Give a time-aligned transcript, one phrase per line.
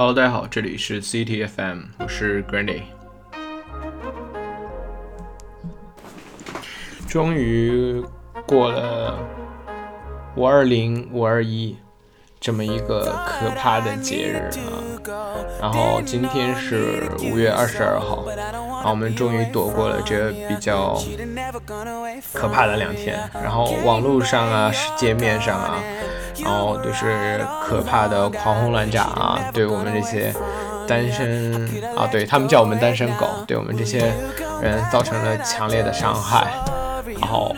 [0.00, 2.84] Hello，大家好，这里是 CTFM，我是 Grandy。
[7.06, 8.02] 终于
[8.46, 9.18] 过了
[10.36, 11.76] 五二零、五二一
[12.40, 14.50] 这么一个可怕的节日
[15.10, 20.98] 啊，然后今天是五月二十二号，然后我们终于躲过了这比较
[22.32, 25.78] 可怕的两天，然后网络上啊、界面上啊。
[26.38, 30.32] 然后就是可怕的狂轰乱炸啊，对我们这些
[30.86, 34.12] 单身啊，对他们叫我们单身狗，对我们这些
[34.62, 36.52] 人造成了强烈的伤害。
[37.20, 37.54] 然后，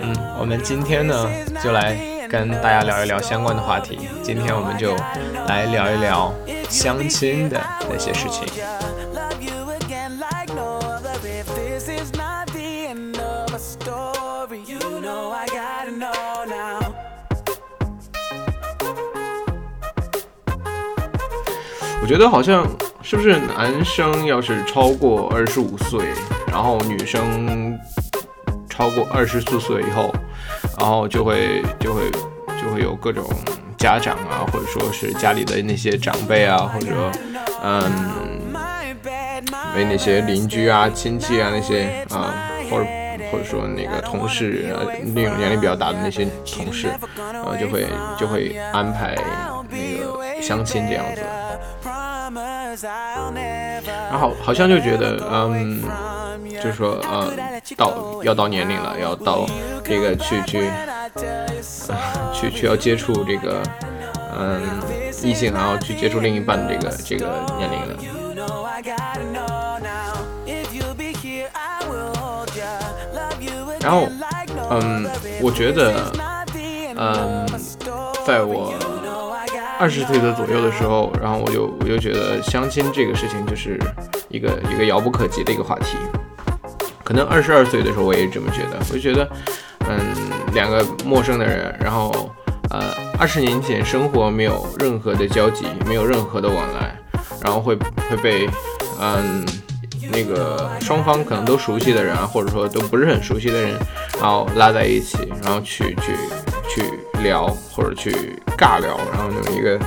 [0.00, 1.28] 嗯，我们今天呢
[1.62, 1.96] 就来
[2.28, 4.08] 跟大家聊一聊相关的话题。
[4.22, 4.94] 今天我们就
[5.46, 6.32] 来聊一聊
[6.68, 8.46] 相亲的那些事情。
[22.08, 22.66] 觉得好像
[23.02, 26.06] 是不是男生要是超过二十五岁，
[26.46, 27.78] 然后女生
[28.66, 30.10] 超过二十四岁以后，
[30.78, 32.10] 然后就会就会
[32.62, 33.22] 就会有各种
[33.76, 37.12] 家长啊，或者说是家里的那些长辈啊，或者
[37.62, 37.84] 嗯，
[39.76, 42.32] 为那些邻居啊、亲戚啊那些啊，
[42.70, 42.86] 或者
[43.30, 44.74] 或者说那个同事，
[45.14, 46.88] 那种年龄比较大的那些同事，
[47.34, 47.86] 然后就会
[48.18, 49.14] 就会安排
[49.68, 51.20] 那个相亲这样子。
[54.10, 55.82] 然后好像就觉得，嗯，
[56.54, 57.32] 就是说，呃，
[57.76, 59.46] 到要到年龄了，要到
[59.84, 60.70] 这个去 去，
[62.32, 63.62] 去去要接触这个，
[64.38, 64.62] 嗯，
[65.22, 67.96] 异性，然后去接触另一半的这个这个年龄了。
[73.80, 74.08] 然后，
[74.70, 75.08] 嗯，
[75.40, 76.12] 我觉得，
[76.96, 77.46] 嗯，
[78.26, 78.74] 在我。
[79.78, 83.80] 二十岁的左右的时候，然后我就我就觉得相亲这个事情就是
[84.28, 85.96] 一个一个遥不可及的一个话题。
[87.04, 89.28] 可能二十二岁的时候我也这么觉得，我就觉得，
[89.88, 89.98] 嗯，
[90.52, 92.30] 两个陌生的人，然后
[92.70, 96.94] 呃，二十年前生活没有任何的交集，没有任何的往来，
[97.40, 97.76] 然后会
[98.10, 98.46] 会被
[99.00, 99.46] 嗯
[100.10, 103.70] 那个双方可能都熟悉的人啊，或者说都不是很熟悉的人，
[104.20, 106.12] 然后拉在一起，然后去去
[106.68, 107.07] 去。
[107.22, 108.10] 聊或者去
[108.56, 109.78] 尬聊，然后那么一个，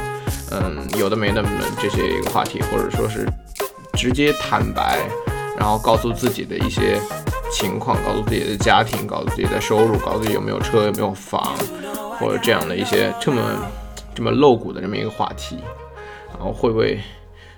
[0.52, 1.44] 嗯，有的没的
[1.82, 3.28] 这些一个话题，或者说是
[3.94, 5.00] 直接坦白，
[5.58, 7.00] 然后告诉自己的一些
[7.52, 11.56] 情况，告诉自己的家庭，告诉自己的收入，告诉自己有没有车有没有房，
[12.20, 13.42] 或者这样的一些这么
[14.16, 15.58] 这么露骨的这么一个话题，
[16.30, 17.00] 然后会不会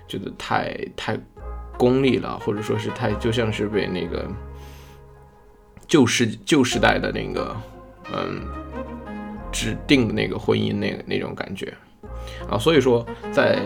[0.08, 1.18] 觉得太太
[1.76, 4.26] 功利了，或者说是太就像是被那个
[5.86, 7.56] 旧时旧时代的那个，
[8.12, 8.42] 嗯。
[9.54, 11.72] 指定的那个婚姻那个那种感觉
[12.50, 13.56] 啊，所以说在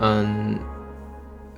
[0.00, 0.58] 嗯，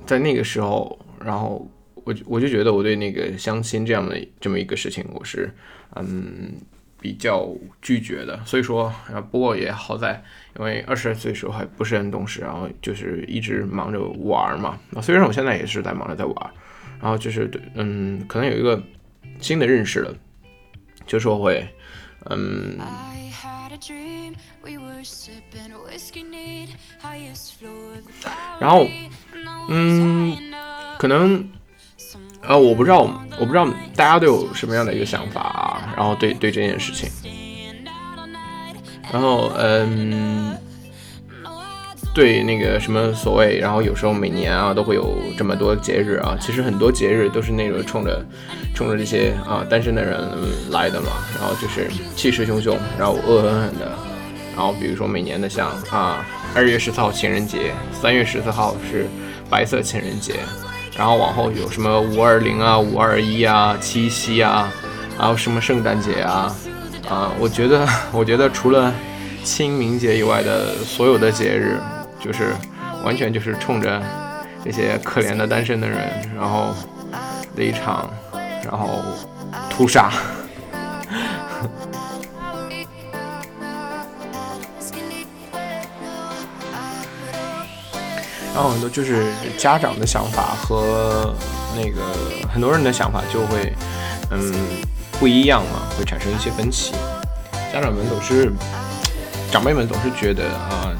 [0.05, 5.51] 在那个时候，然后我我就觉得我对那个相亲这样的这么一个事情，我是
[5.95, 6.53] 嗯
[6.99, 7.49] 比较
[7.81, 8.39] 拒绝的。
[8.45, 10.23] 所以说啊，不过也好在，
[10.59, 14.77] 因为二十岁时候还不是很懂事，然后就是一直忙着玩嘛。
[14.95, 16.51] 啊，虽然我现在也是在忙着在玩，
[17.01, 18.79] 然后就是对嗯，可能有一个
[19.39, 20.13] 新的认识了，
[21.07, 21.67] 就是我会
[22.29, 22.77] 嗯。
[28.59, 28.85] 然后，
[29.69, 30.35] 嗯，
[30.99, 31.49] 可能，
[32.41, 33.01] 呃，我不知道，
[33.39, 35.93] 我不知道大家都有什么样的一个想法啊。
[35.95, 37.09] 然后对对这件事情，
[39.11, 40.57] 然后嗯，
[42.13, 46.37] 对那个什么所谓，然后有时候每年啊都会有这么多节日啊。
[46.39, 48.25] 其实很多节日都是那种冲着
[48.75, 50.19] 冲着这些啊单身的人
[50.71, 51.07] 来的嘛。
[51.39, 53.91] 然后就是气势汹汹，然后恶狠狠的。
[54.53, 59.07] 然后比如说每年的像啊二月十四号情人节，三月十四号是
[59.49, 60.33] 白色情人节，
[60.97, 64.69] 然后往后有什么五二零啊、五二一啊、七夕啊，
[65.17, 66.53] 还有什么圣诞节啊
[67.09, 68.93] 啊，我觉得我觉得除了
[69.43, 71.79] 清明节以外的所有的节日，
[72.23, 72.53] 就是
[73.03, 74.01] 完全就是冲着
[74.63, 75.97] 这些可怜的单身的人，
[76.35, 76.73] 然后
[77.55, 78.09] 的一场
[78.63, 79.01] 然后
[79.69, 80.11] 屠杀。
[88.53, 91.33] 然后很多就是家长的想法和
[91.75, 92.01] 那个
[92.53, 93.73] 很多人的想法就会，
[94.29, 94.53] 嗯，
[95.19, 96.93] 不一样嘛，会产生一些分歧。
[97.73, 98.51] 家长们总是，
[99.49, 100.91] 长辈们总是觉得啊，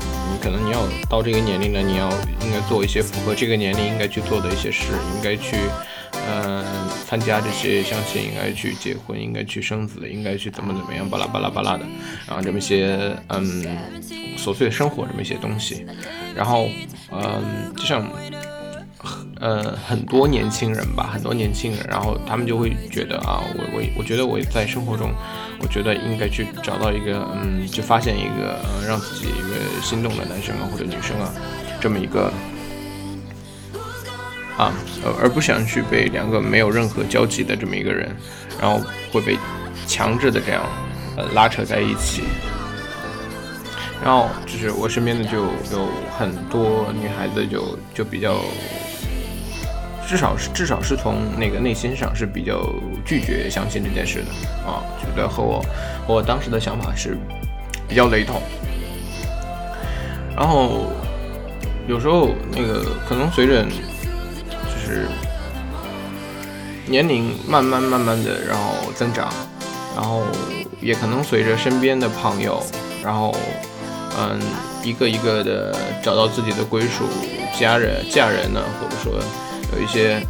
[0.42, 2.10] 可能你要到这个年龄了，你要
[2.44, 5.56] 应该做一些符合这个年龄应该去做的一些事，应该去，
[6.28, 6.66] 嗯，
[7.08, 11.86] 参加这些相亲，应该去结婚，应该去生子，应该去怎么怎么样，巴拉巴拉巴拉的，
[12.28, 13.64] 然后这么一些嗯
[14.36, 15.86] 琐碎的生活这么一些东西，
[16.36, 16.68] 然后
[17.12, 18.10] 嗯，就像
[19.42, 25.12] 呃很多年轻人吧，很多年轻人，然后他们就会觉得啊，我我我觉得我在生活中，
[25.60, 31.34] 我觉得应该去找到一个嗯，就发现一个呃让自己一个心动的男生啊或者女生啊，
[31.82, 32.32] 这么一个。
[34.58, 34.72] 啊，
[35.04, 38.16] 而而不想去被两个没有任何交集的这么一个人，
[38.60, 38.80] 然后
[39.12, 39.36] 会被
[39.88, 40.62] 强制的这样
[41.18, 42.22] 呃拉扯在一起，
[44.04, 45.38] 然后就是我身边的就
[45.72, 48.36] 有很多女孩子就就比较，
[50.12, 52.62] 至少是至少是从那个内心上是比较
[53.06, 55.64] 拒绝相信这件事的啊，觉得和我
[56.06, 57.18] 和我当时的想法是
[57.88, 58.42] 比较雷同，
[60.36, 60.92] 然后
[61.88, 63.72] 有时候那个可能随着就。
[64.84, 65.08] 是
[66.88, 69.30] 年龄慢慢慢慢的，然后增长，
[69.96, 70.24] 然后
[70.82, 72.62] 也可能随着身边的朋友，
[73.02, 73.34] 然后
[74.20, 74.38] 嗯，
[74.84, 75.74] 一个一个的
[76.04, 77.06] 找到自己的归属，
[77.58, 79.24] 家人、嫁人呢，或者说
[79.74, 80.22] 有一些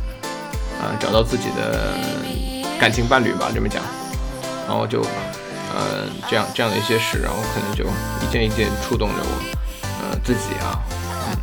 [0.81, 1.93] 嗯找到自己的
[2.79, 3.81] 感情伴侣吧，这么讲，
[4.67, 5.01] 然后就
[5.75, 7.85] 嗯这样这样的一些事，然后可能就
[8.25, 9.31] 一件一件触动着我，
[10.01, 10.79] 呃自己啊，
[11.27, 11.37] 嗯，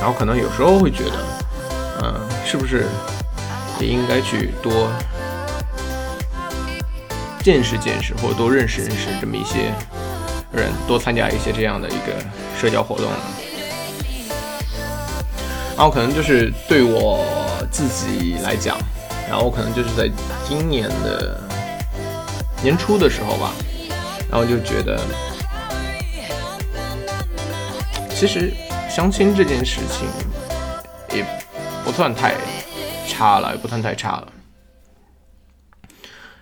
[0.00, 1.38] 然后可能有时候会觉得。
[2.00, 2.14] 嗯，
[2.46, 2.86] 是不是
[3.80, 4.88] 也应该去多
[7.42, 9.72] 见识见识，或者多认识认识这么一些
[10.52, 12.24] 人，多参加一些这样的一个
[12.56, 13.06] 社交活动？
[15.78, 17.24] 然后可能就是对我
[17.70, 18.76] 自己来讲，
[19.30, 20.10] 然后可能就是在
[20.44, 21.40] 今年的
[22.60, 23.52] 年初的时候吧，
[24.28, 25.00] 然后就觉得，
[28.10, 28.52] 其实
[28.90, 30.06] 相亲这件事情
[31.16, 31.24] 也。
[31.84, 32.34] 不算太
[33.06, 34.28] 差了，也不算太差了。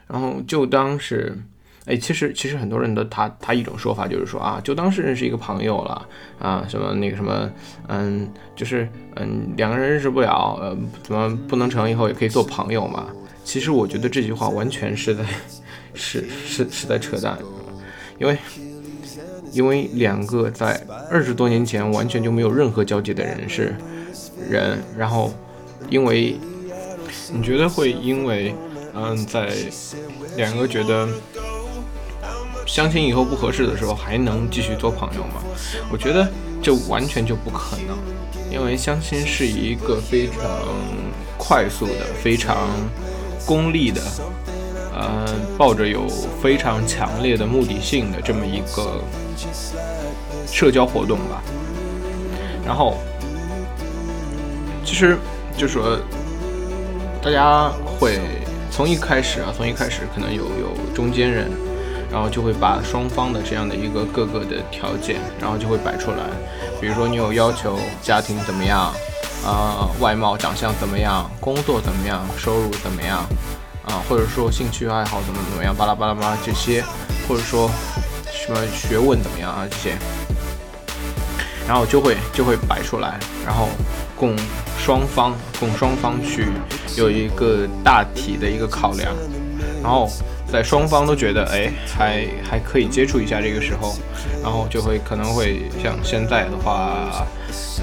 [0.08, 1.38] 然后就当是，
[1.86, 7.50] 哎，其实其实很多人的他他一种说法就是说啊，就当是认识一个朋友了啊，什么那个什么，
[7.88, 13.06] 嗯，就是嗯两个人认识不了，呃，怎么不能成以后也可以做朋友嘛？
[13.44, 15.24] 其实我觉得这句话完全是在
[15.94, 17.38] 是是是在扯淡，
[18.18, 18.36] 因为
[19.52, 23.74] 因为两个在二十多年前完全就没有任何交集的人是。
[24.50, 25.32] 人，然后，
[25.88, 26.38] 因为
[27.32, 28.54] 你觉得会因为，
[28.94, 29.50] 嗯，在
[30.36, 31.08] 两个觉得
[32.66, 35.42] 相亲以后不合适的时候，还能继续做朋友吗？
[35.90, 36.28] 我觉得
[36.62, 37.96] 这完全就不可能，
[38.52, 40.42] 因为相亲是一个非常
[41.38, 42.68] 快速的、非常
[43.46, 44.02] 功利的，
[44.92, 45.24] 呃，
[45.56, 46.06] 抱着有
[46.42, 49.00] 非常强烈的目的性的这么一个
[50.46, 51.42] 社交活动吧，
[52.66, 52.98] 然后。
[54.88, 55.18] 其实，
[55.58, 55.98] 就说
[57.20, 57.68] 大家
[57.98, 58.20] 会
[58.70, 61.50] 从一开始啊，从一开始可能有有中间人，
[62.10, 66.18] 然后就会把双方的这样的一个各个的条件，然后就会摆出来。
[66.80, 68.92] 比如说你有要求家庭怎么样，
[69.44, 73.26] 啊，外貌长相怎么样，工作怎么样，收入怎么样，
[73.84, 76.84] 啊，或者说兴趣爱好怎么怎么样，巴拉巴拉巴拉这些，
[77.28, 77.70] 或者说
[78.30, 79.96] 什么学问怎么样啊这些，
[81.66, 83.68] 然后就会就会摆出来，然后
[84.16, 84.36] 供。
[84.78, 86.46] 双方供双方去
[86.96, 89.12] 有一个大体的一个考量，
[89.82, 90.08] 然后
[90.50, 93.94] 在双方都觉得哎还还可以接触一下这个时候，
[94.42, 97.26] 然后就会可能会像现在的话，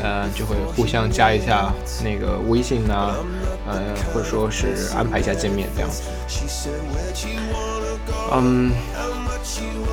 [0.02, 1.74] 呃就会互相加一下
[2.04, 3.14] 那个微信呐，
[3.68, 3.82] 呃
[4.14, 6.04] 或者说是安排一下见面这样子。
[8.32, 8.72] 嗯，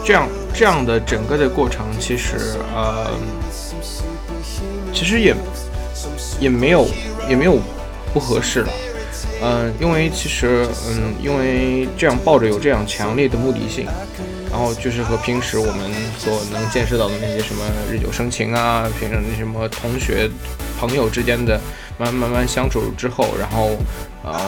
[0.05, 2.37] 这样这样的整个的过程其实
[2.75, 3.11] 呃
[4.93, 5.35] 其实也。
[6.41, 6.87] 也没有，
[7.29, 7.59] 也没有
[8.15, 8.69] 不合适了，
[9.43, 13.87] 嗯，因为其实，嗯，因为这样抱着有这样强烈的目的性，
[14.51, 20.29] 然后就是和平时我们所能见识到的那些什么日久生情啊，平时那什么同学、
[20.79, 21.61] 朋友之间的
[21.99, 23.77] 慢慢慢相处之后，然后
[24.25, 24.41] 呃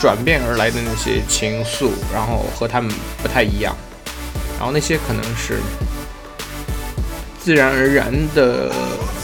[0.00, 3.76] 转变而来的那些情愫，然后和他们不太一样，
[4.58, 5.58] 然后那些可能是。
[7.44, 8.70] 自然而然的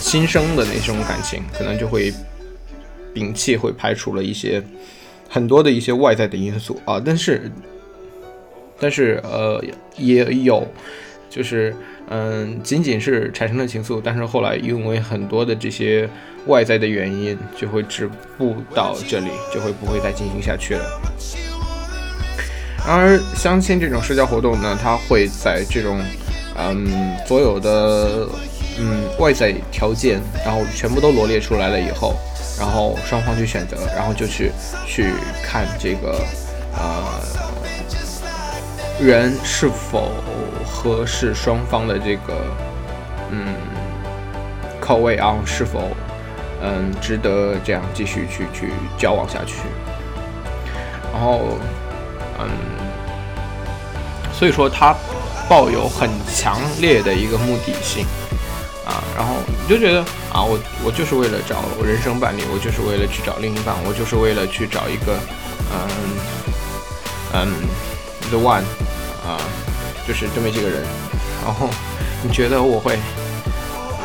[0.00, 2.12] 新生的那种感情，可能就会
[3.18, 4.62] 摒弃，会排除了一些
[5.28, 7.02] 很多的一些外在的因素啊。
[7.04, 7.50] 但是，
[8.78, 9.62] 但是呃，
[9.96, 10.66] 也有
[11.28, 11.74] 就是
[12.08, 16.08] 嗯，仅仅是产生了情愫，但是后来因为很多的这些
[16.46, 20.84] 外在的原因，就会止步到这里，就会不会再进行下去了。
[22.86, 26.00] 而相亲这种社交活动呢，它会在这种。
[26.60, 28.26] 嗯，所有的
[28.80, 32.16] 嗯外在条件，然后全部都罗列出来了以后，
[32.58, 34.50] 然后双方去选择，然后就去
[34.86, 35.12] 去
[35.42, 36.20] 看这个
[36.76, 37.04] 呃
[39.00, 40.10] 人是否
[40.66, 42.34] 合适双方的这个
[43.30, 43.54] 嗯
[44.80, 45.88] 口味啊，是否
[46.62, 49.54] 嗯值得这样继续去去交往下去，
[51.12, 51.58] 然后
[52.40, 52.48] 嗯，
[54.32, 54.94] 所以说他
[55.48, 58.04] 抱有很强烈的一个目的性。
[58.88, 60.00] 啊，然后你就觉得
[60.32, 65.20] 啊，我我就是为了找人生伴侣，我就是为了去找另一半，我就是为了去找一个，
[65.70, 65.76] 嗯
[67.34, 67.52] 嗯
[68.30, 68.64] ，the one，
[69.28, 69.36] 啊，
[70.08, 70.82] 就是这么几个人。
[71.44, 71.68] 然后
[72.22, 72.98] 你觉得我会，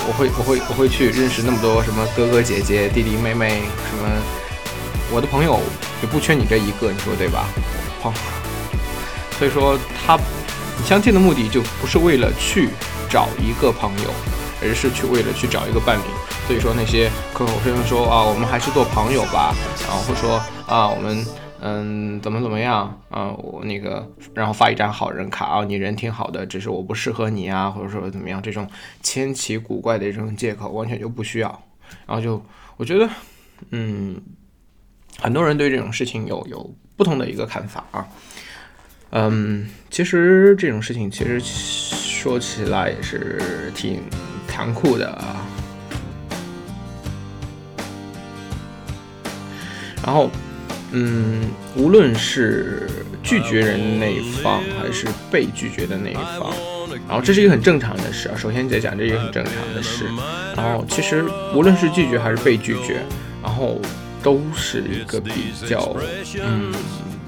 [0.05, 4.09] 我会，我会，我会去认识那么多什么哥哥姐姐、弟弟妹妹，什么
[5.11, 5.61] 我的朋友
[6.01, 7.47] 也不缺你这一个，你说对吧？
[8.01, 8.13] 好，
[9.39, 10.17] 所以说他
[10.77, 12.67] 你相亲的目的就不是为了去
[13.09, 14.13] 找一个朋友。
[14.63, 16.03] 而是去为了去找一个伴侣，
[16.47, 21.25] 所以说那些口口声声说啊，我们还是做朋友吧，然后或说啊，我们
[21.61, 28.69] 嗯怎么怎么样啊，我那个然后发一张好人卡啊，你人挺好的，只是我不适合你啊，或者说怎么样，这种
[29.01, 31.63] 千奇古怪的这种借口完全就不需要。
[32.05, 32.43] 然后就
[32.77, 33.09] 我觉得，
[33.69, 34.19] 嗯，
[35.19, 38.07] 很多人对这种事情有有不同的一个看法啊。
[39.15, 44.01] 嗯，其实这种事情其实说起来也是挺。
[44.55, 45.19] 残酷的，
[50.05, 50.29] 然后，
[50.91, 51.41] 嗯，
[51.75, 52.87] 无论是
[53.23, 56.53] 拒绝人那一方，还是被拒绝的那一方，
[57.07, 58.35] 然后这是一个很正常的事啊。
[58.37, 60.05] 首先在讲，这也很正常的事。
[60.55, 63.01] 然后，其实无论是拒绝还是被拒绝，
[63.41, 63.81] 然后
[64.21, 65.31] 都是一个比
[65.67, 65.95] 较
[66.43, 66.71] 嗯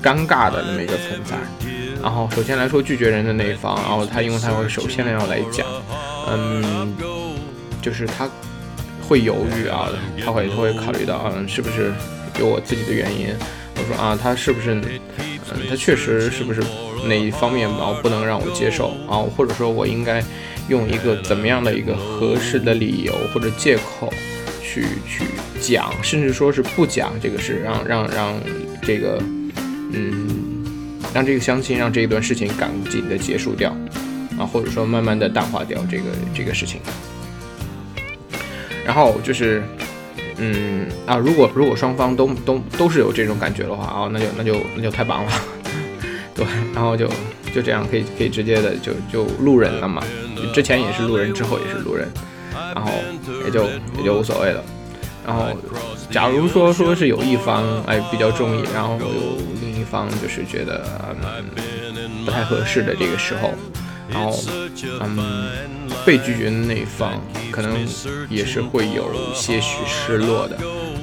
[0.04, 1.36] 尴尬的那么一个存在。
[2.04, 5.66] 然后，首先来说拒绝人的那一方，然后他因为他会首先要来讲，
[6.30, 7.15] 嗯。
[7.86, 8.28] 就是他
[9.08, 9.90] 会犹豫啊，
[10.26, 11.94] 他会他会考虑到，嗯，是不是
[12.40, 13.28] 有我自己的原因？
[13.76, 16.64] 我说啊，他是不是，嗯，他确实是不是
[17.08, 19.22] 哪一方面然后不能让我接受啊？
[19.38, 20.24] 或者说我应该
[20.68, 24.12] 用一个怎么样的一个合适的理由或者借口
[24.64, 25.24] 去去
[25.62, 28.34] 讲，甚至说是不讲这个事，让让让
[28.82, 29.22] 这个，
[29.94, 30.28] 嗯，
[31.14, 33.70] 让这个相亲，让这一段事情赶紧的结束掉
[34.40, 36.82] 啊，或者说慢慢的淡化掉这个这个事情。
[38.86, 39.64] 然后就是，
[40.38, 45.32] 嗯啊，如果如果双方都都都是有这种感觉的话啊，那就那就那就太棒了，
[46.36, 47.10] 对，然后就
[47.54, 50.04] 就这样可以可以直接的就就路人了嘛，
[50.54, 52.08] 之前也是路人，之后也是路人，
[52.76, 52.92] 然后
[53.44, 53.64] 也就
[53.98, 54.64] 也就无所谓了。
[55.26, 55.48] 然后
[56.12, 59.08] 假如说说是有一方哎比较中意，然后有
[59.60, 60.86] 另一方就是觉得
[61.24, 63.50] 嗯不太合适的这个时候。
[64.08, 64.40] 然后，
[65.02, 67.20] 嗯，被拒绝的那一方
[67.52, 67.76] 可能
[68.30, 70.58] 也是会有些许失落的，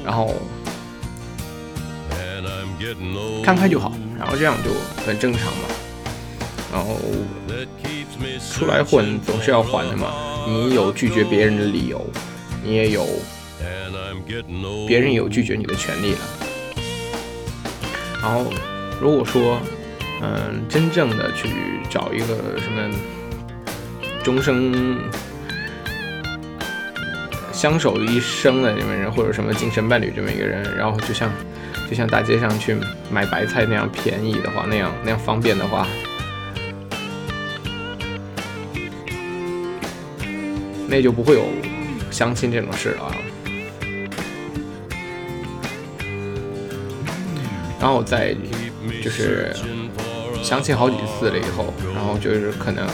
[0.04, 0.34] 然后
[3.42, 4.70] 看开就好，然后这样就
[5.04, 5.64] 很正常嘛。
[6.72, 6.96] 然后
[8.50, 10.12] 出来混总是要还的嘛，
[10.46, 12.04] 你有拒绝别人的理由，
[12.62, 13.06] 你也有
[14.86, 16.20] 别人有拒绝你的权利了。
[18.22, 18.44] 然后
[19.00, 19.58] 如果说。
[20.24, 21.48] 嗯，真正的去
[21.90, 22.26] 找一个
[22.60, 22.88] 什么
[24.22, 24.98] 终生
[27.52, 31.30] 相守一生的这么人，或者什么精神伴侣这么一个人，然后就像
[31.88, 32.76] 就像大街上去
[33.10, 35.86] 买白菜那样便宜的话，那样那样方便的话，
[40.88, 41.46] 那就不会有
[42.10, 43.14] 相亲这种事了。
[47.80, 48.34] 然后再
[49.02, 49.54] 就是。
[50.42, 52.84] 相亲好几次了以后，然后就是可能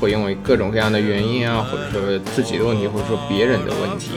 [0.00, 4.12] 会因为各种各样的原因啊，或者说自己的问题，或者说别人的问题，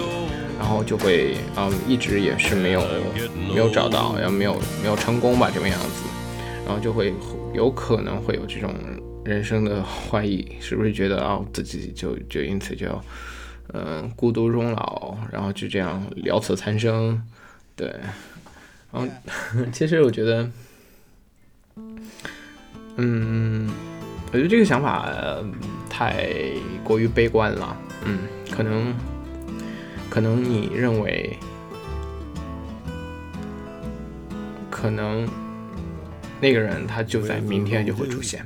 [0.58, 2.82] 然后就会嗯一直也是没有
[3.50, 6.06] 没有找到，也没有没有成功吧这个样子，
[6.66, 7.13] 然后就会
[7.54, 8.74] 有可能会有这种
[9.25, 12.88] 人生的怀疑，是不是觉得啊自己就就因此就
[13.74, 17.22] 嗯孤独终老，然后就这样了此残生，
[17.75, 17.94] 对，
[18.92, 19.08] 然后
[19.74, 20.50] 其实我觉得。
[22.96, 23.68] 嗯，
[24.34, 25.08] 我觉得这个想法
[25.88, 26.25] 太
[26.84, 27.78] 过于悲观了。
[28.04, 28.18] 嗯，
[28.50, 28.92] 可能，
[30.10, 31.38] 可能你认为，
[34.72, 35.30] 可能
[36.42, 38.44] 那个人他就在明天就会出现。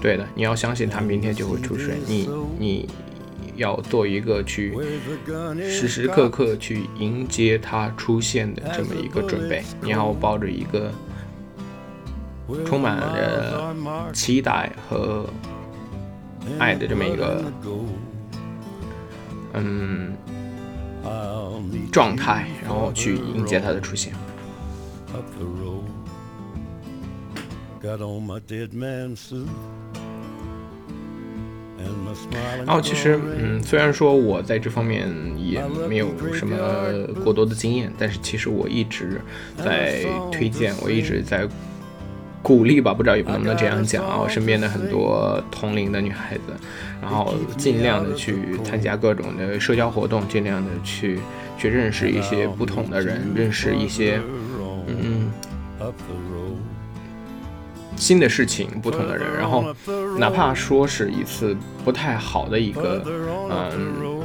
[0.00, 1.98] 对的，你要相信他明天就会出现。
[2.06, 2.88] 你，你
[3.56, 4.72] 要做一个去
[5.68, 9.64] 时时刻刻去迎接他出现的这么一个准备。
[9.80, 10.92] 你要抱着一个。
[12.64, 13.74] 充满着
[14.12, 15.26] 期待和
[16.58, 17.44] 爱的这么一个，
[19.54, 20.12] 嗯，
[21.90, 24.12] 状态，然后去迎接他的出现。
[32.64, 36.56] 然后其实，嗯，虽然说我在这方面也没有什么
[37.24, 39.20] 过多的经验，但是其实我一直
[39.56, 41.48] 在推荐，我一直在
[42.42, 44.18] 鼓励吧，不知道能不能这样讲啊。
[44.20, 46.42] 我身边的很多同龄的女孩子，
[47.00, 51.20] 然后尽量的去参加各种的社交活动，尽量的去
[51.56, 54.20] 去认识一些不同的人，认识一些，
[54.86, 55.30] 嗯。
[57.96, 59.64] 新的事情，不同的人，然后
[60.18, 63.02] 哪怕说是一次不太好的一个
[63.50, 64.22] 嗯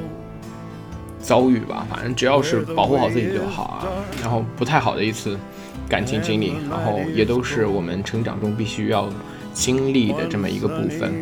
[1.19, 3.85] 遭遇吧，反正只要是保护好自己就好啊。
[4.21, 5.37] 然后不太好的一次
[5.89, 9.09] 感情经历，然后也都是我们成长中必须要
[9.53, 11.13] 经历的这么一个部分。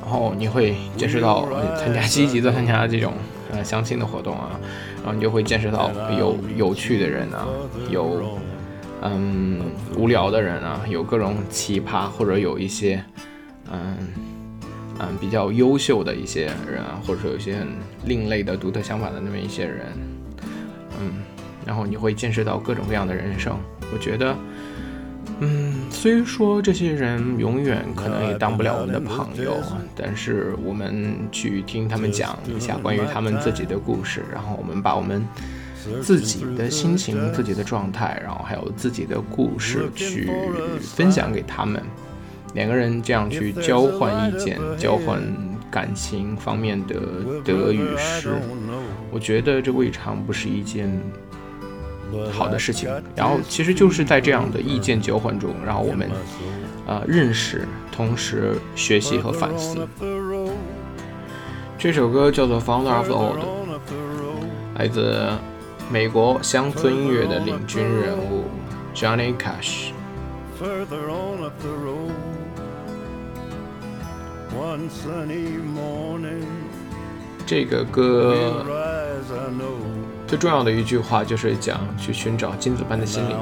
[0.00, 3.12] 然后你会见识到参加积极的参加这种
[3.50, 4.60] 呃相亲的活动啊，
[4.96, 7.46] 然后你就会见识到有有趣的人啊，
[7.90, 8.38] 有。
[9.04, 9.58] 嗯，
[9.96, 13.02] 无聊的人啊，有各种奇葩，或者有一些，
[13.68, 13.96] 嗯
[15.00, 17.66] 嗯，比较优秀的一些人啊，或者说有些很
[18.04, 19.86] 另类的独特想法的那么一些人，
[21.66, 23.56] 然后你会见识到各种各样的人生。
[23.92, 24.36] 我觉得，
[25.40, 29.56] 嗯，虽说这些人永远可能也当不了我们的朋友，
[29.94, 35.24] 但是我们去听他们讲一下关于他们自己的故事，然后我们把我们。
[36.00, 40.30] 自己的心情、自己的状态，然后还有自己的故事去
[40.80, 41.82] 分享给他们，
[42.54, 45.20] 两个人这样去交换意见、交换
[45.72, 46.94] 感情方面的
[47.44, 48.32] 得与失，
[49.10, 50.88] 我觉得这未尝不是一件
[52.32, 52.90] 好的事情。
[53.14, 56.10] 然后其实就是在这样的意见交换中，然后我们
[56.86, 59.86] 啊认识，同时学习和反思。
[61.78, 63.38] 这首歌叫做《Founder of the Old》，
[64.78, 65.28] 来自。
[65.90, 68.44] 美国乡村音乐的领军人物
[68.94, 69.90] Johnny Cash。
[77.44, 78.64] 这个歌
[80.32, 83.36] 最重要的一句话就是讲去寻找金子般的心灵。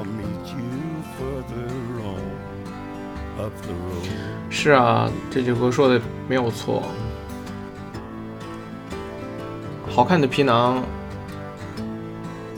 [4.50, 6.82] 是啊，这句歌说的没有错。
[9.88, 10.82] 好看的皮囊。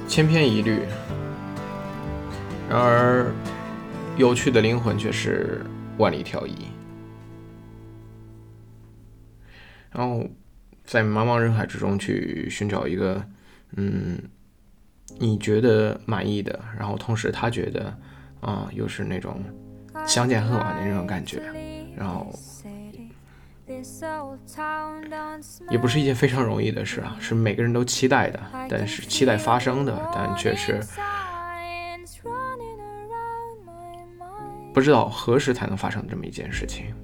[0.09, 0.81] 千篇一律，
[2.71, 3.31] 然而
[4.17, 5.63] 有趣的灵魂却是
[5.99, 6.55] 万里挑一。
[9.91, 10.27] 然后
[10.85, 13.23] 在茫茫人海之中去寻找一个，
[13.77, 14.19] 嗯，
[15.19, 17.97] 你觉得满意的，然后同时他觉得，
[18.41, 19.43] 啊，又是那种
[20.07, 21.43] 相见恨晚的那种感觉，
[21.97, 22.33] 然后。
[25.71, 30.79] 也不是一件非常容易的事啊，是每个人都期待的，但是期待发生的，但却是
[34.75, 36.95] 不知道何时才能发生这么一件事情。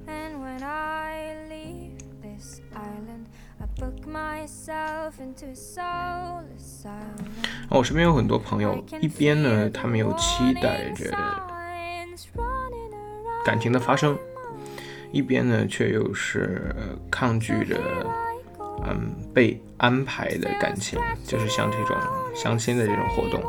[7.69, 11.11] 我身边有很多朋友，一边呢，他们又期待着
[13.45, 14.17] 感情的发生。
[15.11, 16.75] 一边呢，却又是
[17.09, 17.77] 抗拒着，
[18.85, 21.97] 嗯，被安排的感情，就是像这种
[22.35, 23.41] 相亲的这种活动，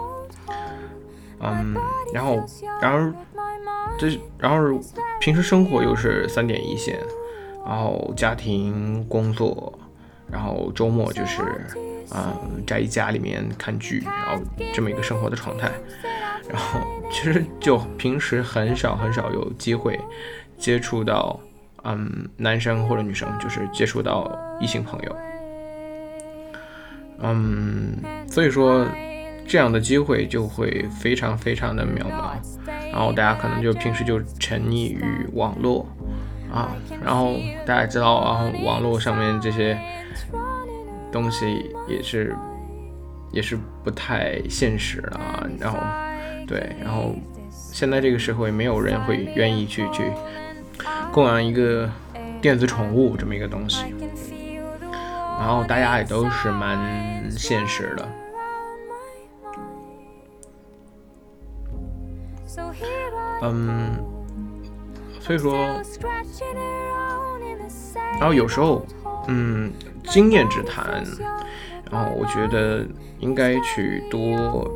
[1.40, 1.76] 嗯，
[2.14, 2.42] 然后，
[2.80, 3.12] 然而，
[3.98, 4.80] 这，然后
[5.20, 6.98] 平时生活又是三点一线，
[7.66, 9.78] 然后家庭工作，
[10.30, 11.42] 然后周末就是，
[12.14, 15.70] 嗯，宅家里面看剧，然后这么一个生活的状态，
[16.48, 19.98] 然后其实就平时很少很少有机会
[20.58, 21.38] 接触到。
[21.82, 25.16] 嗯，男生或者女生就是接触到异性朋友，
[27.20, 27.96] 嗯，
[28.28, 28.86] 所以说
[29.48, 32.34] 这样的机会就会非常非常的渺茫，
[32.92, 35.86] 然后大家可能就平时就沉溺于网络
[36.52, 37.34] 啊，然后
[37.64, 39.78] 大家知道，然后网络上面这些
[41.12, 42.36] 东西也是
[43.32, 45.78] 也是不太现实的啊，然后
[46.46, 47.14] 对，然后
[47.50, 50.10] 现在这个社会没有人会愿意去去。
[51.12, 51.90] 供养一个
[52.40, 53.84] 电子宠物这么一个东西，
[55.38, 58.08] 然后大家也都是蛮现实的，
[63.42, 63.92] 嗯，
[65.30, 65.80] 所以说，
[68.18, 68.84] 然后有时候，
[69.28, 69.72] 嗯，
[70.08, 71.04] 经验之谈，
[71.88, 72.84] 然后我觉得
[73.20, 74.68] 应该去多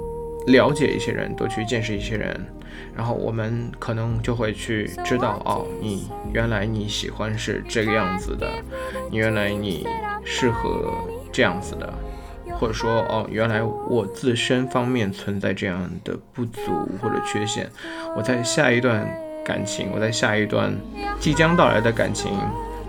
[0.47, 2.41] 了解一些人，多去见识一些人。
[2.95, 8.49] 然后我们可能就会去知道哦，你原来你喜欢是这个样子的，
[9.11, 9.85] 你原来你
[10.25, 10.95] 适合
[11.33, 11.93] 这样子的，
[12.61, 16.61] 或者说哦，原来我自身方面存在这样的不足
[17.03, 17.69] 或者缺陷，
[18.17, 19.05] 我在下一段
[19.45, 20.75] 感情，我在下一段
[21.21, 22.33] 即将到来的感情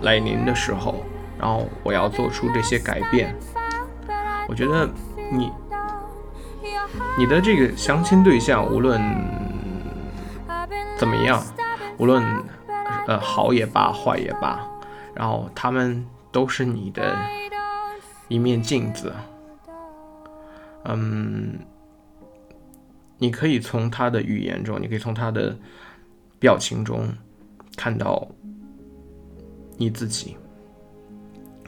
[0.00, 1.04] 来临的时候，
[1.38, 3.34] 然后我要做出这些改变。
[4.48, 4.88] 我觉得
[5.30, 5.52] 你
[7.18, 9.00] 你的这个相亲对象无论
[10.96, 11.42] 怎么样，
[11.98, 12.24] 无论
[13.06, 14.60] 呃好也罢，坏也罢，
[15.14, 17.16] 然后他们都是你的
[18.28, 19.12] 一面镜子。
[20.84, 21.58] 嗯，
[23.18, 25.56] 你可以从他的语言中，你可以从他的
[26.38, 27.08] 表情中
[27.76, 28.26] 看到
[29.76, 30.36] 你自己，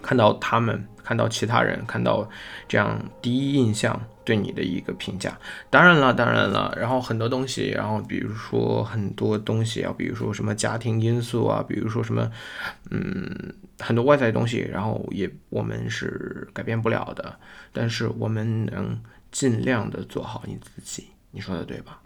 [0.02, 2.28] 看到他们，看到其他人，看到
[2.66, 5.36] 这样第一印象对你的一个评价。
[5.70, 12.30] 当然了，当然了，然后很多东西，然后比如说很多东西啊，比如说什么家庭因素啊，比如说什么，
[12.90, 17.38] 嗯，很多外在的东西，然后也我们是改变不了的。
[17.72, 18.98] 但是我们能
[19.30, 22.00] 尽量的做好你自己，你说的对吧？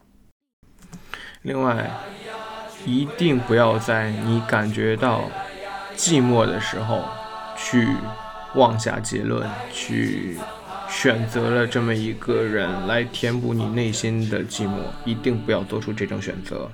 [1.42, 1.90] 另外，
[2.84, 5.22] 一定不要在你感觉到
[5.96, 7.04] 寂寞的时候
[7.56, 7.88] 去
[8.54, 10.36] 妄下结论，去
[10.88, 16.70] 选择了这么一个人来填补你内心的寂寞，一定不要做出这种选择。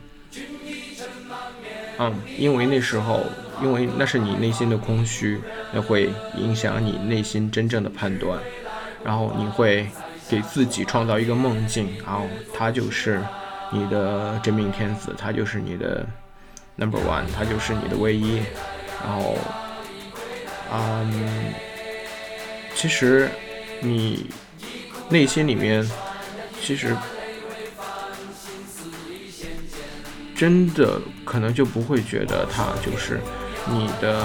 [1.98, 3.24] 嗯，因为那时候，
[3.62, 5.40] 因为那是你内心的空虚，
[5.72, 8.38] 那会影响你内心真正的判断。
[9.04, 9.88] 然后你会
[10.28, 13.20] 给自己创造一个梦境，然后他就是
[13.70, 16.06] 你的真命天子，他就是你的
[16.76, 18.42] number one，他就是你的唯一。
[19.04, 19.36] 然后，
[20.72, 21.52] 嗯，
[22.74, 23.28] 其实
[23.80, 24.30] 你
[25.08, 25.88] 内心里面
[26.60, 26.96] 其实
[30.34, 33.20] 真的可能就不会觉得他就是
[33.70, 34.24] 你的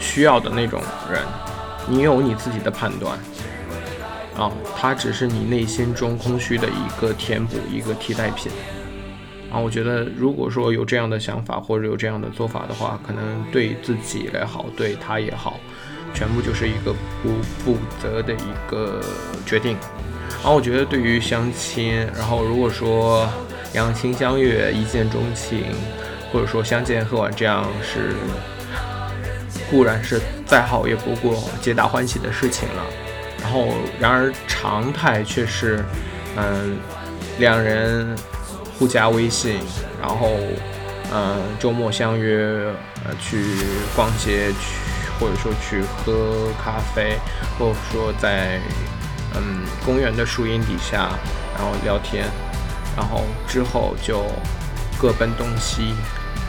[0.00, 1.22] 需要的那种人。
[1.88, 3.18] 你有你自己的判断，
[4.42, 8.50] 啊，它只是你内心中空虚的一个填补，一个替代品。
[9.52, 15.60] 啊，我觉得如果说有这样的想法或者有这样的做法的话，可能对自己也好，对他也好，
[16.12, 19.00] 全部就是一个不负责的一个
[19.46, 19.76] 决定。
[20.30, 23.28] 然后我觉得对于相亲，然后如果说
[23.74, 25.66] 两情相悦、一见钟情，
[26.32, 28.14] 或者说相见恨晚，这样是。
[29.70, 32.84] 固然是再好也不过皆大欢喜的事情了，
[33.42, 35.84] 然后然而常态却是，
[36.36, 36.78] 嗯，
[37.38, 38.16] 两人
[38.78, 39.58] 互加微信，
[40.00, 40.30] 然后
[41.12, 42.72] 嗯周末相约
[43.04, 43.44] 呃去
[43.96, 44.78] 逛街去，
[45.18, 47.18] 或者说去喝咖啡，
[47.58, 48.60] 或者说在
[49.34, 51.10] 嗯公园的树荫底下
[51.54, 52.24] 然后聊天，
[52.96, 54.24] 然后之后就
[54.98, 55.94] 各奔东西，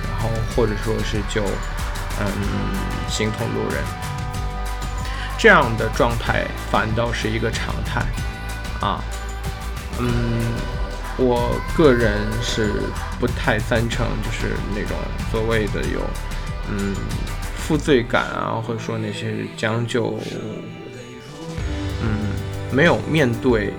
[0.10, 1.44] 然后或者说是就。
[2.20, 2.28] 嗯，
[3.10, 3.84] 形同路人，
[5.44, 8.02] 这样的状态反倒是一个常态
[8.80, 9.04] 啊。
[10.00, 10.08] 嗯，
[11.18, 12.72] 我个人是
[13.20, 14.96] 不太赞成，就是那种
[15.34, 16.00] 所谓的有
[16.70, 16.96] 嗯
[17.58, 20.18] 负罪感啊，或者说那些将就，
[22.02, 22.32] 嗯，
[22.72, 23.74] 没有面对，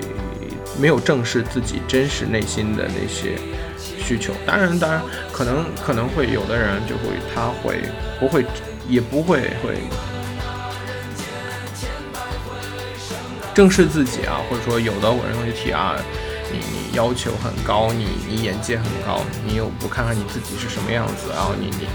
[0.79, 3.38] 没有正视自己真实内心的那些。
[3.79, 5.00] 需求，当然，当然，
[5.33, 7.81] 可能可能会有的人就会，他会
[8.20, 8.44] 不会，
[8.87, 9.79] 也不会会
[13.54, 15.94] 正视自己啊，或者说有的人会提啊，
[16.50, 21.86] 你你要求很高，你你眼界很高，你又不看看你自己是什么样子，然后你你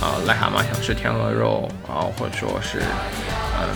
[0.00, 2.78] 啊癞蛤蟆想吃天鹅肉啊，或者说是
[3.60, 3.68] 嗯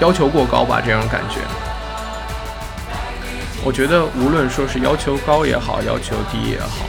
[0.00, 1.40] 要求过高吧，这种感觉。
[3.64, 6.86] 我觉得无论说是要求高也好，要求低也好，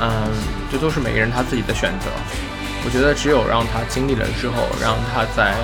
[0.00, 0.28] 嗯，
[0.70, 2.10] 这都是每个人他自己的选择。
[2.84, 5.54] 我觉得只有让他经历了之后，让他在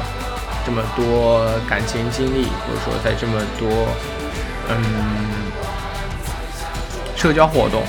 [0.64, 3.88] 这么多感情经历，或者说在这么多
[4.68, 4.74] 嗯
[7.16, 7.82] 社交活动，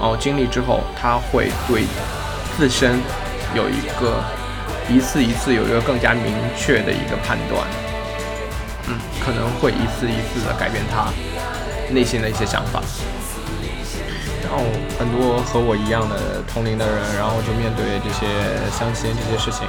[0.00, 1.84] 然后经历之后，他会对
[2.56, 3.00] 自身
[3.54, 4.22] 有一个
[4.88, 7.64] 一次一次有一个更加明确的一个判断。
[8.88, 11.12] 嗯，可能会一次一次的改变他
[11.90, 12.82] 内心的一些想法，
[14.48, 14.64] 然后
[14.98, 18.24] 很多和我一样的同龄的人，然后就面对这些
[18.72, 19.68] 相亲这些事情，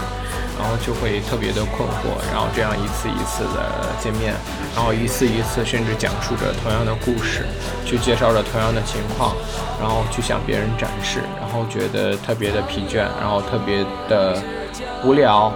[0.57, 4.33] 然后就会特别的困惑，然后这样一次一次的见面，
[4.73, 7.43] 然后一次一次甚至讲述着同样的故事，
[7.85, 9.35] 去介绍着同样的情况，
[9.79, 14.41] 然后去向别人展示，然后觉得特别的疲倦，然后特别的
[15.03, 15.51] 无聊，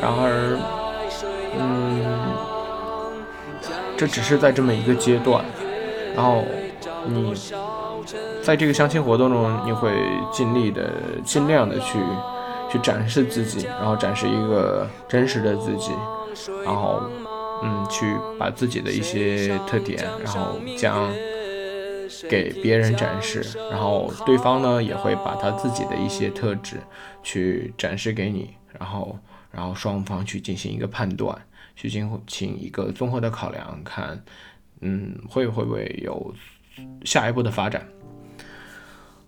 [0.00, 0.56] 然而，
[1.60, 2.00] 嗯。
[3.94, 5.44] 这只是在这么一个阶段，
[6.16, 6.42] 然后
[7.06, 7.32] 你
[8.42, 9.92] 在这个相亲活动中，你会
[10.32, 10.92] 尽力的、
[11.24, 11.98] 尽量的去
[12.70, 15.92] 去展示自己，然后展示一个真实的自己，
[16.64, 17.02] 然后
[17.62, 21.10] 嗯，去把自己的一些特点，然后将
[22.28, 26.78] 给别人展示，然后对方呢也会把他自己的一些特质
[27.22, 29.16] 去展示给你，然后
[29.52, 31.36] 然后双方去进行一个判断，
[31.76, 34.20] 去进行一个综合的考量，看
[34.80, 36.34] 嗯会会不会有
[37.04, 37.86] 下一步的发展。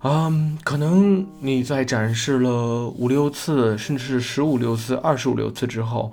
[0.06, 6.12] 嗯，可能你在展示了五六次，甚至是十五六次、二十五六次之后，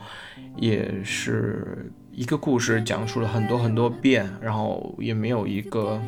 [0.56, 6.01] 也是一个故事讲述了很多很多遍，然后也没有一个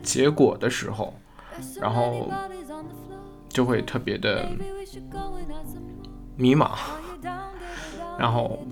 [0.00, 1.12] 结果的时候，
[1.80, 2.30] 然后
[3.48, 4.48] 就会特别的
[6.36, 6.70] 迷茫，
[8.16, 8.64] 然后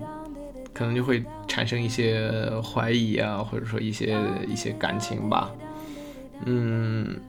[0.73, 2.31] 可能就会产生一些
[2.61, 5.51] 怀疑啊，或者说一些一些感情吧，
[6.45, 7.19] 嗯。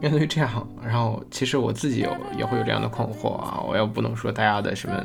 [0.00, 5.02] 面对这样，然后其实我自己有也会有这样的困惑啊，我又不能说大家的什么，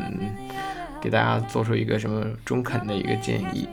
[0.99, 3.67] 给大家做出一个什么中肯的一个建议。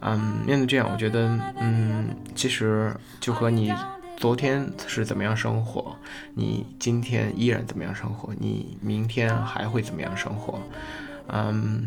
[0.00, 3.72] 嗯，面对这样，我觉得，嗯，其实就和你
[4.16, 5.96] 昨天是怎么样生活，
[6.34, 10.58] 你今天依然怎么样生活，你明天还会怎么样生活，
[11.28, 11.86] 嗯，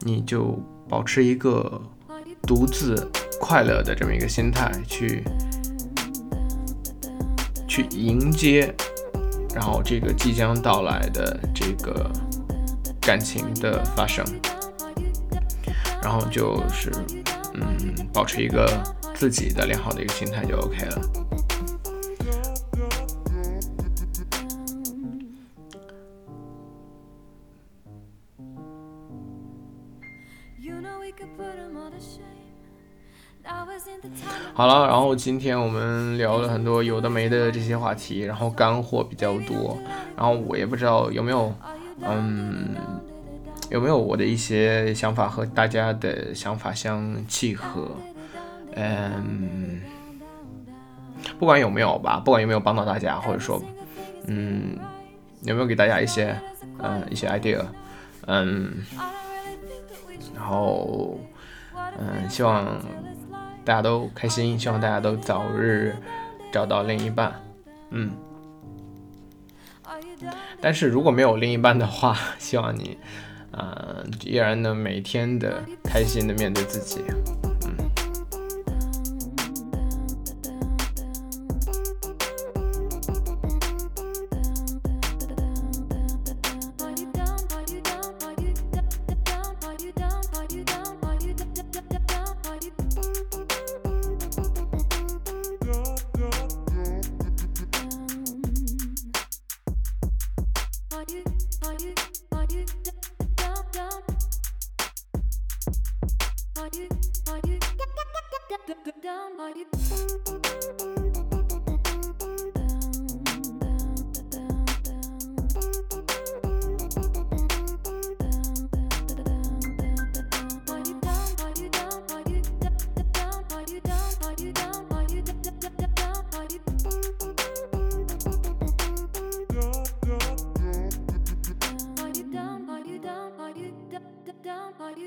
[0.00, 0.58] 你就
[0.88, 1.82] 保持一个
[2.46, 5.22] 独自快乐的这么一个心态去。
[7.72, 8.70] 去迎接，
[9.54, 12.06] 然后这个即将到来的这个
[13.00, 14.22] 感情的发生，
[16.02, 16.92] 然后就是
[17.54, 18.68] 嗯，保持一个
[19.14, 21.00] 自己的良好的一个心态就 OK 了。
[34.54, 39.78] 好了，然后今天我们聊了很多有的没的这些话题，然后干货比较多，
[40.14, 41.50] 然后我也不知道有没有，
[42.02, 42.74] 嗯，
[43.70, 47.90] 有没有我的一些想法和大家的想法相契合，
[48.76, 49.80] 嗯，
[51.38, 53.60] 不管有没有吧，不管有没有帮到大家，或者说，
[54.26, 54.76] 嗯，
[55.44, 56.36] 有没有给大家一些，
[56.78, 57.58] 嗯，一些 idea，
[58.26, 58.84] 嗯，
[60.36, 61.18] 然后，
[61.98, 62.66] 嗯，希望。
[63.64, 65.94] 大家都开心，希望大家都早日
[66.50, 67.32] 找到另一半，
[67.90, 68.10] 嗯。
[70.60, 72.96] 但是如果没有另一半的话，希望你，
[73.50, 77.02] 啊，依然能每天的开心的面对自己。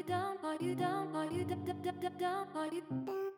[0.08, 0.38] Down?
[0.44, 1.16] Are you down?
[1.16, 1.66] Are you down?
[1.68, 2.48] Are you down?
[2.56, 3.35] Are you